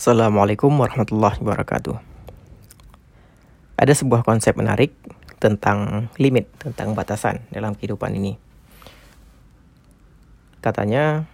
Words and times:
Assalamualaikum 0.00 0.72
warahmatullahi 0.80 1.44
wabarakatuh. 1.44 1.92
Ada 3.76 3.92
sebuah 3.92 4.24
konsep 4.24 4.56
menarik 4.56 4.96
tentang 5.36 6.08
limit, 6.16 6.48
tentang 6.56 6.96
batasan 6.96 7.44
dalam 7.52 7.76
kehidupan 7.76 8.16
ini. 8.16 8.40
Katanya, 10.64 11.28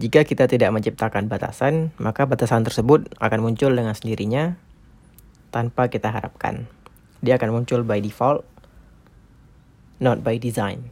jika 0.00 0.24
kita 0.24 0.48
tidak 0.48 0.72
menciptakan 0.72 1.28
batasan, 1.28 1.92
maka 2.00 2.24
batasan 2.24 2.64
tersebut 2.64 3.04
akan 3.20 3.44
muncul 3.44 3.68
dengan 3.76 3.92
sendirinya 3.92 4.56
tanpa 5.52 5.92
kita 5.92 6.08
harapkan. 6.08 6.72
Dia 7.20 7.36
akan 7.36 7.52
muncul 7.52 7.84
by 7.84 8.00
default, 8.00 8.48
not 10.00 10.24
by 10.24 10.40
design. 10.40 10.88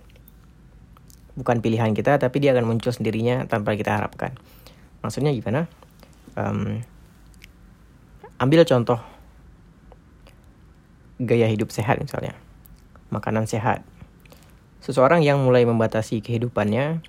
Bukan 1.40 1.64
pilihan 1.64 1.96
kita, 1.96 2.20
tapi 2.20 2.36
dia 2.44 2.52
akan 2.52 2.68
muncul 2.68 2.92
sendirinya 2.92 3.48
tanpa 3.48 3.72
kita 3.80 3.96
harapkan. 3.96 4.36
Maksudnya 5.00 5.32
gimana? 5.32 5.72
Um, 6.36 6.84
ambil 8.36 8.62
contoh 8.68 9.00
gaya 11.16 11.48
hidup 11.48 11.72
sehat 11.72 11.96
misalnya 11.98 12.36
makanan 13.08 13.48
sehat. 13.48 13.80
Seseorang 14.84 15.24
yang 15.24 15.42
mulai 15.42 15.66
membatasi 15.66 16.22
kehidupannya 16.22 17.02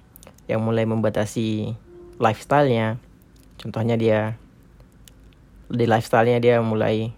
yang 0.48 0.64
mulai 0.64 0.88
membatasi 0.88 1.76
lifestyle-nya 2.18 2.98
contohnya 3.60 4.00
dia 4.00 4.40
di 5.68 5.84
lifestyle-nya 5.84 6.40
dia 6.40 6.64
mulai 6.64 7.12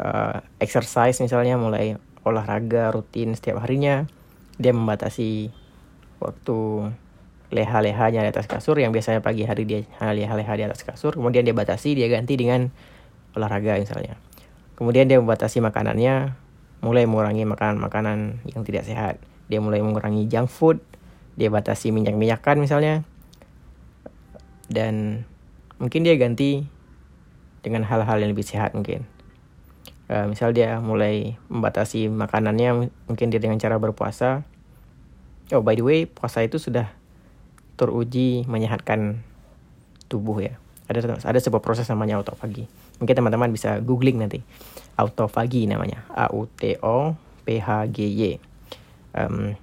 uh, 0.00 0.40
exercise 0.58 1.20
misalnya 1.20 1.60
mulai 1.60 2.00
olahraga 2.24 2.90
rutin 2.90 3.36
setiap 3.36 3.60
harinya 3.62 4.08
dia 4.56 4.72
membatasi 4.72 5.52
waktu 6.18 6.90
leha-lehanya 7.48 8.24
di 8.24 8.30
atas 8.30 8.44
kasur 8.44 8.76
yang 8.76 8.92
biasanya 8.92 9.24
pagi 9.24 9.48
hari 9.48 9.64
dia 9.64 9.80
leha-leha 10.00 10.52
di 10.52 10.64
atas 10.68 10.84
kasur 10.84 11.16
kemudian 11.16 11.48
dia 11.48 11.56
batasi 11.56 11.96
dia 11.96 12.08
ganti 12.12 12.36
dengan 12.36 12.68
olahraga 13.36 13.78
misalnya. 13.80 14.18
Kemudian 14.78 15.10
dia 15.10 15.18
membatasi 15.18 15.58
makanannya 15.58 16.38
mulai 16.84 17.02
mengurangi 17.08 17.42
makanan-makanan 17.42 18.46
yang 18.46 18.62
tidak 18.62 18.86
sehat. 18.86 19.18
Dia 19.50 19.58
mulai 19.58 19.82
mengurangi 19.82 20.30
junk 20.30 20.46
food 20.52 20.78
dia 21.38 21.54
batasi 21.54 21.94
minyak-minyakan 21.94 22.58
misalnya 22.58 23.06
dan 24.66 25.22
mungkin 25.78 26.02
dia 26.02 26.18
ganti 26.18 26.66
dengan 27.62 27.86
hal-hal 27.86 28.18
yang 28.18 28.34
lebih 28.34 28.42
sehat 28.42 28.74
mungkin. 28.74 29.06
Uh, 30.10 30.26
misal 30.26 30.50
dia 30.50 30.82
mulai 30.82 31.38
membatasi 31.46 32.10
makanannya 32.10 32.90
mungkin 33.06 33.30
dia 33.30 33.38
dengan 33.38 33.62
cara 33.62 33.78
berpuasa. 33.78 34.42
Oh 35.54 35.62
by 35.62 35.78
the 35.78 35.86
way 35.86 36.00
puasa 36.10 36.42
itu 36.42 36.58
sudah 36.58 36.90
teruji 37.78 38.42
menyehatkan 38.50 39.22
tubuh 40.10 40.42
ya. 40.42 40.58
Ada 40.90 41.20
ada 41.22 41.38
sebuah 41.38 41.62
proses 41.62 41.86
namanya 41.86 42.18
autofagi. 42.18 42.66
Mungkin 42.98 43.14
teman-teman 43.14 43.54
bisa 43.54 43.78
googling 43.78 44.18
nanti. 44.18 44.42
Autofagi 44.98 45.70
namanya. 45.70 46.02
A 46.10 46.26
U 46.34 46.50
T 46.50 46.74
O 46.82 47.14
P 47.46 47.62
H 47.62 47.86
G 47.94 48.08
Y. 48.10 48.22
Um, 49.14 49.54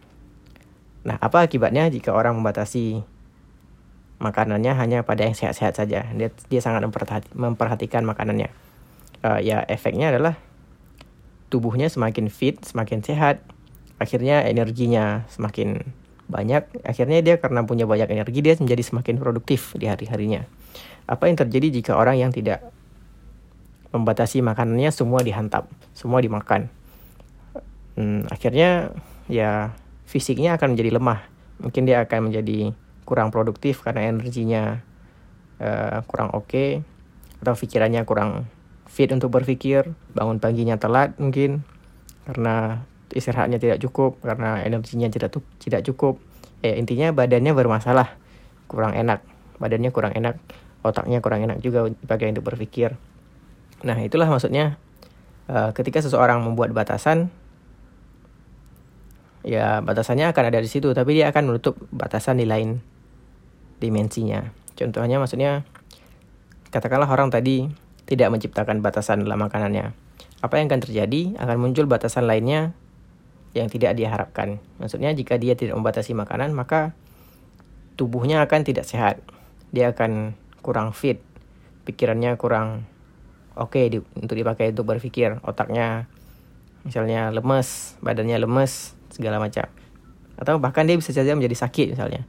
nah, 1.03 1.19
apa 1.19 1.43
akibatnya 1.43 1.91
jika 1.91 2.15
orang 2.15 2.37
membatasi 2.39 3.03
makanannya 4.21 4.71
hanya 4.79 5.03
pada 5.03 5.27
yang 5.27 5.35
sehat-sehat 5.35 5.75
saja? 5.75 6.07
Dia 6.15 6.29
dia 6.47 6.61
sangat 6.63 6.87
memperhati, 6.87 7.33
memperhatikan 7.35 8.07
makanannya. 8.07 8.47
Uh, 9.25 9.41
ya 9.41 9.65
efeknya 9.65 10.13
adalah 10.13 10.37
tubuhnya 11.49 11.89
semakin 11.89 12.29
fit, 12.29 12.61
semakin 12.63 13.01
sehat. 13.01 13.41
Akhirnya 13.97 14.45
energinya 14.45 15.25
semakin 15.33 15.83
banyak 16.25 16.81
akhirnya 16.81 17.21
dia 17.21 17.35
karena 17.37 17.61
punya 17.65 17.85
banyak 17.85 18.09
energi 18.09 18.41
dia 18.41 18.57
menjadi 18.57 18.81
semakin 18.81 19.15
produktif 19.21 19.77
di 19.77 19.85
hari-harinya. 19.85 20.45
Apa 21.05 21.29
yang 21.29 21.37
terjadi 21.37 21.69
jika 21.69 21.93
orang 21.93 22.17
yang 22.17 22.33
tidak 22.33 22.65
membatasi 23.93 24.41
makanannya 24.41 24.89
semua 24.89 25.21
dihantap 25.21 25.69
semua 25.93 26.19
dimakan? 26.19 26.67
Hmm, 27.95 28.25
akhirnya 28.27 28.91
ya 29.29 29.77
fisiknya 30.09 30.57
akan 30.57 30.73
menjadi 30.73 30.97
lemah. 30.97 31.19
Mungkin 31.61 31.87
dia 31.87 32.03
akan 32.03 32.33
menjadi 32.33 32.73
kurang 33.05 33.29
produktif 33.29 33.85
karena 33.85 34.09
energinya 34.09 34.81
uh, 35.61 36.01
kurang 36.09 36.33
oke 36.33 36.49
okay, 36.49 36.69
atau 37.39 37.53
pikirannya 37.53 38.01
kurang 38.03 38.49
fit 38.89 39.07
untuk 39.13 39.29
berpikir 39.29 39.93
bangun 40.17 40.41
paginya 40.41 40.75
telat 40.81 41.13
mungkin 41.21 41.61
karena 42.25 42.81
istirahatnya 43.13 43.61
tidak 43.61 43.77
cukup 43.83 44.17
karena 44.23 44.63
energinya 44.63 45.11
tidak 45.11 45.37
tidak 45.61 45.85
cukup. 45.85 46.17
Eh 46.65 46.79
intinya 46.79 47.13
badannya 47.13 47.53
bermasalah 47.53 48.17
kurang 48.65 48.97
enak. 48.97 49.21
Badannya 49.61 49.91
kurang 49.93 50.13
enak 50.17 50.39
otaknya 50.85 51.17
kurang 51.17 51.41
enak 51.49 51.57
juga 51.65 51.89
dipakai 51.89 52.29
untuk 52.29 52.45
berpikir. 52.45 52.93
Nah 53.81 53.97
itulah 54.05 54.29
maksudnya 54.29 54.77
uh, 55.49 55.73
ketika 55.73 56.05
seseorang 56.05 56.45
membuat 56.45 56.71
batasan 56.77 57.33
ya 59.41 59.81
batasannya 59.81 60.29
akan 60.29 60.43
ada 60.49 60.61
di 60.61 60.69
situ 60.69 60.89
tapi 60.93 61.17
dia 61.17 61.29
akan 61.29 61.53
menutup 61.53 61.77
batasan 61.89 62.37
di 62.37 62.45
lain 62.45 62.81
dimensinya. 63.81 64.53
Contohnya 64.77 65.17
maksudnya 65.17 65.65
katakanlah 66.69 67.09
orang 67.09 67.33
tadi 67.33 67.65
tidak 68.05 68.29
menciptakan 68.29 68.85
batasan 68.85 69.25
dalam 69.25 69.41
makanannya. 69.41 69.93
Apa 70.45 70.61
yang 70.61 70.69
akan 70.69 70.85
terjadi? 70.85 71.33
Akan 71.41 71.57
muncul 71.57 71.89
batasan 71.89 72.29
lainnya 72.29 72.77
yang 73.55 73.71
tidak 73.71 73.95
diharapkan. 73.95 74.59
Maksudnya 74.83 75.15
jika 75.15 75.39
dia 75.39 75.55
tidak 75.55 75.79
membatasi 75.79 76.11
makanan, 76.11 76.51
maka 76.51 76.91
tubuhnya 77.95 78.43
akan 78.43 78.67
tidak 78.67 78.83
sehat. 78.83 79.23
Dia 79.71 79.95
akan 79.95 80.35
kurang 80.59 80.91
fit, 80.91 81.23
pikirannya 81.87 82.35
kurang 82.35 82.83
oke 83.55 83.71
okay 83.71 83.87
di, 83.87 83.97
untuk 84.19 84.35
dipakai 84.35 84.75
untuk 84.75 84.91
berpikir. 84.91 85.39
Otaknya 85.47 86.11
misalnya 86.83 87.31
lemes, 87.31 87.95
badannya 88.03 88.43
lemes, 88.43 88.93
segala 89.09 89.39
macam. 89.39 89.65
Atau 90.35 90.59
bahkan 90.59 90.83
dia 90.83 90.99
bisa 90.99 91.15
saja 91.15 91.31
menjadi 91.31 91.55
sakit 91.55 91.95
misalnya. 91.95 92.27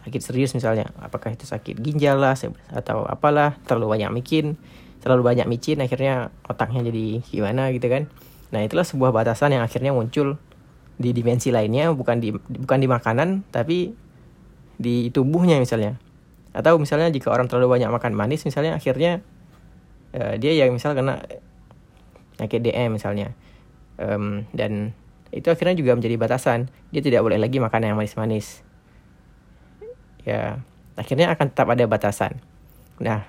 Sakit 0.00 0.20
serius 0.24 0.56
misalnya. 0.56 0.88
Apakah 1.04 1.36
itu 1.36 1.44
sakit 1.44 1.76
ginjal 1.84 2.16
lah 2.16 2.32
atau 2.72 3.04
apalah, 3.04 3.60
terlalu 3.68 4.00
banyak 4.00 4.10
micin, 4.16 4.56
terlalu 5.04 5.28
banyak 5.28 5.44
micin 5.44 5.78
akhirnya 5.84 6.32
otaknya 6.48 6.88
jadi 6.88 7.20
gimana 7.28 7.68
gitu 7.76 7.86
kan. 7.92 8.08
Nah, 8.48 8.64
itulah 8.64 8.84
sebuah 8.84 9.12
batasan 9.12 9.52
yang 9.52 9.64
akhirnya 9.64 9.92
muncul 9.92 10.40
di 10.98 11.14
dimensi 11.14 11.52
lainnya, 11.52 11.92
bukan 11.92 12.16
di 12.18 12.34
bukan 12.34 12.78
di 12.80 12.88
makanan, 12.88 13.46
tapi 13.52 13.92
di 14.80 15.12
tubuhnya 15.12 15.60
misalnya. 15.60 16.00
Atau 16.56 16.80
misalnya 16.80 17.12
jika 17.12 17.28
orang 17.30 17.46
terlalu 17.46 17.78
banyak 17.78 17.90
makan 17.92 18.16
manis 18.16 18.42
misalnya 18.42 18.74
akhirnya 18.74 19.20
uh, 20.16 20.34
dia 20.40 20.56
yang 20.56 20.72
misal 20.72 20.96
kena 20.96 21.22
penyakit 22.34 22.60
DM 22.64 22.96
misalnya. 22.96 23.34
Um, 23.98 24.46
dan 24.54 24.94
itu 25.34 25.50
akhirnya 25.52 25.76
juga 25.76 25.92
menjadi 25.92 26.16
batasan. 26.16 26.72
Dia 26.94 27.04
tidak 27.04 27.20
boleh 27.20 27.36
lagi 27.36 27.60
makan 27.60 27.84
yang 27.84 27.96
manis-manis. 27.98 28.64
Ya, 30.24 30.60
akhirnya 30.96 31.34
akan 31.34 31.52
tetap 31.52 31.68
ada 31.68 31.84
batasan. 31.84 32.40
Nah, 32.98 33.28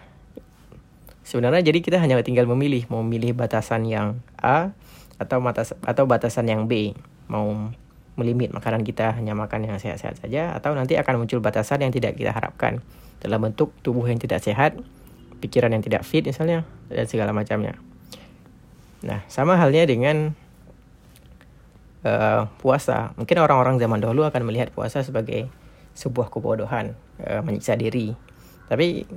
sebenarnya 1.28 1.62
jadi 1.62 1.79
kita 1.84 1.97
hanya 2.00 2.18
tinggal 2.25 2.47
memilih 2.50 2.88
mau 2.88 3.06
memilih 3.06 3.35
batasan 3.35 3.85
yang 3.85 4.24
A 4.40 4.72
atau 5.19 5.44
batas 5.44 5.75
atau 5.84 6.03
batasan 6.07 6.47
yang 6.47 6.66
B 6.66 6.96
mau 7.28 7.69
melimit 8.19 8.52
makanan 8.52 8.84
kita 8.84 9.16
hanya 9.16 9.31
makan 9.31 9.68
yang 9.68 9.80
sehat-sehat 9.80 10.19
saja 10.19 10.52
atau 10.52 10.75
nanti 10.75 11.00
akan 11.00 11.24
muncul 11.24 11.40
batasan 11.40 11.84
yang 11.84 11.91
tidak 11.96 12.19
kita 12.19 12.35
harapkan 12.35 12.84
dalam 13.19 13.40
bentuk 13.44 13.75
tubuh 13.84 14.08
yang 14.08 14.19
tidak 14.19 14.44
sehat, 14.44 14.79
pikiran 15.44 15.72
yang 15.72 15.84
tidak 15.84 16.08
fit 16.08 16.24
misalnya 16.24 16.63
dan 16.88 17.06
segala 17.08 17.35
macamnya. 17.35 17.75
Nah, 19.00 19.24
sama 19.31 19.56
halnya 19.56 19.88
dengan 19.88 20.35
uh, 22.03 22.47
puasa. 22.59 23.16
Mungkin 23.16 23.40
orang-orang 23.40 23.79
zaman 23.79 24.00
dahulu 24.03 24.28
akan 24.28 24.44
melihat 24.47 24.72
puasa 24.75 25.03
sebagai 25.03 25.47
sebuah 25.96 26.31
kebodohan, 26.31 26.96
uh, 27.24 27.44
menyiksa 27.44 27.75
diri. 27.79 28.16
Tapi 28.68 29.08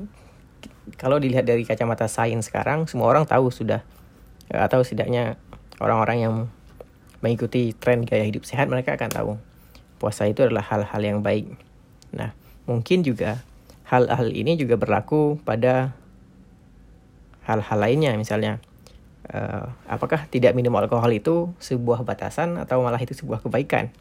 kalau 0.99 1.19
dilihat 1.19 1.47
dari 1.47 1.67
kacamata 1.67 2.07
sains 2.07 2.47
sekarang, 2.47 2.87
semua 2.87 3.11
orang 3.11 3.27
tahu 3.27 3.51
sudah 3.51 3.83
uh, 4.55 4.63
atau 4.63 4.83
setidaknya 4.87 5.39
orang-orang 5.79 6.19
yang 6.21 6.35
mengikuti 7.23 7.73
tren 7.79 8.03
gaya 8.03 8.27
hidup 8.27 8.43
sehat 8.43 8.67
mereka 8.67 8.99
akan 8.99 9.11
tahu 9.11 9.33
puasa 10.03 10.27
itu 10.27 10.43
adalah 10.43 10.67
hal-hal 10.67 10.99
yang 10.99 11.23
baik. 11.23 11.47
Nah, 12.11 12.35
mungkin 12.67 13.07
juga 13.07 13.39
hal-hal 13.87 14.35
ini 14.35 14.59
juga 14.59 14.75
berlaku 14.75 15.39
pada 15.47 15.95
hal-hal 17.47 17.79
lainnya 17.79 18.19
misalnya 18.19 18.59
uh, 19.31 19.71
apakah 19.87 20.27
tidak 20.27 20.59
minum 20.59 20.75
alkohol 20.75 21.11
itu 21.15 21.55
sebuah 21.63 22.03
batasan 22.03 22.59
atau 22.59 22.83
malah 22.83 22.99
itu 22.99 23.15
sebuah 23.15 23.47
kebaikan? 23.47 23.95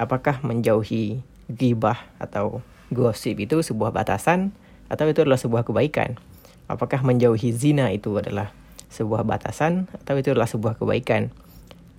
Apakah 0.00 0.40
menjauhi 0.40 1.20
gibah 1.52 2.00
atau 2.16 2.64
gosip 2.88 3.36
itu 3.36 3.60
sebuah 3.60 3.92
batasan 3.92 4.56
atau 4.88 5.04
itu 5.04 5.20
adalah 5.20 5.36
sebuah 5.36 5.68
kebaikan? 5.68 6.16
Apakah 6.64 7.04
menjauhi 7.04 7.52
zina 7.52 7.92
itu 7.92 8.16
adalah 8.16 8.56
sebuah 8.92 9.24
batasan 9.24 9.88
atau 10.04 10.14
itu 10.20 10.36
adalah 10.36 10.46
sebuah 10.46 10.76
kebaikan? 10.76 11.32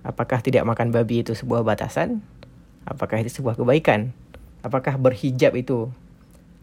Apakah 0.06 0.38
tidak 0.40 0.62
makan 0.62 0.94
babi 0.94 1.26
itu 1.26 1.34
sebuah 1.34 1.66
batasan? 1.66 2.22
Apakah 2.86 3.18
itu 3.18 3.42
sebuah 3.42 3.58
kebaikan? 3.58 4.14
Apakah 4.62 4.94
berhijab 4.96 5.58
itu 5.58 5.90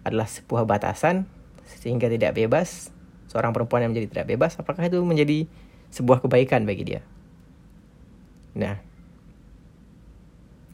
adalah 0.07 0.25
sebuah 0.25 0.63
batasan 0.63 1.28
sehingga 1.68 2.07
tidak 2.07 2.38
bebas? 2.38 2.94
Seorang 3.28 3.51
perempuan 3.51 3.83
yang 3.83 3.92
menjadi 3.95 4.07
tidak 4.12 4.28
bebas, 4.36 4.60
apakah 4.60 4.88
itu 4.88 5.00
menjadi 5.04 5.48
sebuah 5.92 6.24
kebaikan 6.24 6.63
bagi 6.68 6.83
dia? 6.83 7.01
Nah, 8.56 8.75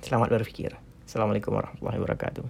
selamat 0.02 0.34
berpikir. 0.34 0.74
Assalamualaikum 1.06 1.54
warahmatullahi 1.54 1.98
wabarakatuh. 2.02 2.46